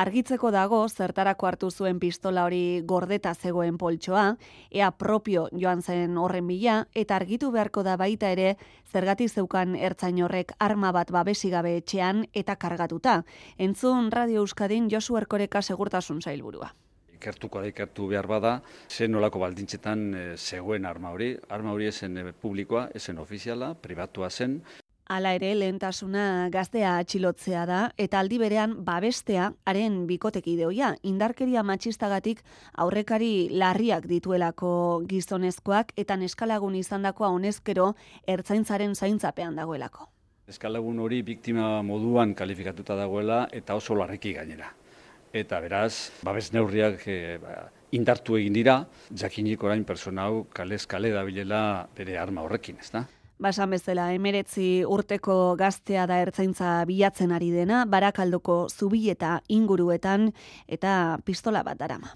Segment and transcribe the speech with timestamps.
[0.00, 4.22] Argitzeko dago zertarako hartu zuen pistola hori gordeta zegoen poltsoa,
[4.72, 8.54] ea propio joan zen horren bila, eta argitu beharko da baita ere
[8.92, 13.18] zergati zeukan ertzain horrek arma bat babesigabe etxean eta kargatuta.
[13.58, 16.72] Entzun Radio Euskadin Josu Erkoreka segurtasun zailburua
[17.20, 21.34] ikertuko da ikertu behar bada, zen nolako baldintzetan e, zegoen arma hori.
[21.52, 24.62] Arma hori esen e, publikoa, esen ofiziala, privatua zen.
[25.10, 26.24] Hala ere, lehentasuna
[26.54, 32.44] gaztea atxilotzea da, eta aldi berean babestea, haren bikoteki deoia, indarkeria matxistagatik
[32.84, 34.70] aurrekari larriak dituelako
[35.10, 37.88] gizonezkoak, eta neskalagun izandakoa honezkero
[38.36, 40.06] ertzaintzaren zaintzapean dagoelako.
[40.46, 44.70] Eskalagun hori biktima moduan kalifikatuta dagoela eta oso larriki gainera
[45.30, 48.80] eta beraz, babes neurriak e, ba, indartu egin dira,
[49.14, 53.04] jakinik orain persona hau kalez kale dabilela bere arma horrekin, ez da?
[53.40, 60.28] Basan bezala, emeretzi urteko gaztea da ertzaintza bilatzen ari dena, barakaldoko zubi eta inguruetan
[60.68, 60.92] eta
[61.24, 62.12] pistola bat darama.